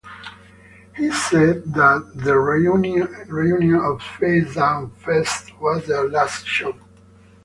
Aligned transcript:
He 0.95 1.11
said 1.11 1.75
that 1.75 2.13
the 2.15 2.35
reunion 2.39 3.03
at 3.03 3.99
Facedown 4.01 4.95
Fest 4.97 5.51
was 5.59 5.85
their 5.85 6.09
last 6.09 6.47
show. 6.47 6.73